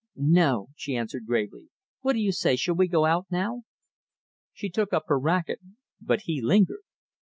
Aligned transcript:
"No!" 0.15 0.69
she 0.75 0.95
answered, 0.95 1.27
gravely. 1.27 1.69
"What 2.01 2.13
do 2.13 2.19
you 2.21 2.31
say 2.31 2.55
shall 2.55 2.73
we 2.73 2.87
go 2.87 3.05
out 3.05 3.27
now?" 3.29 3.65
She 4.51 4.67
took 4.67 4.93
up 4.93 5.03
her 5.05 5.19
racket, 5.19 5.59
but 6.01 6.21
he 6.21 6.41
lingered. 6.41 6.81